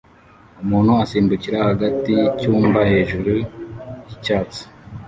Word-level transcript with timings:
Umuntu 0.63 0.91
asimbukira 1.03 1.57
hagati 1.69 2.09
yicyumba 2.19 2.79
hejuru 2.91 3.31
yicyatsi 4.09 4.61